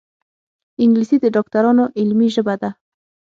[0.83, 2.69] انګلیسي د ډاکټرانو علمي ژبه ده